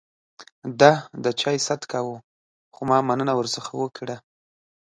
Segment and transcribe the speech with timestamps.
[0.79, 0.91] ده
[1.23, 2.15] د چای ست کاوه،
[2.73, 4.17] خو ما مننه ورڅخه وکړه.